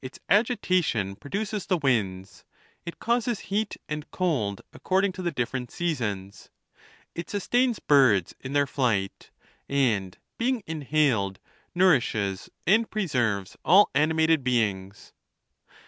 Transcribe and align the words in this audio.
Its 0.00 0.20
agitation 0.30 1.16
produces 1.16 1.66
the 1.66 1.76
winds. 1.76 2.44
It 2.86 3.00
causes 3.00 3.40
heat 3.50 3.76
and 3.88 4.08
cold 4.12 4.60
according 4.72 5.10
to 5.14 5.20
the 5.22 5.32
different 5.32 5.72
seasons. 5.72 6.48
It 7.16 7.28
sustains 7.28 7.80
birds 7.80 8.36
in 8.38 8.52
their 8.52 8.68
flight; 8.68 9.32
and, 9.68 10.16
being 10.38 10.62
inhaled, 10.68 11.40
nourishes 11.74 12.48
and 12.64 12.88
preserves 12.88 13.56
all 13.64 13.90
animated 13.96 14.44
beings. 14.44 15.12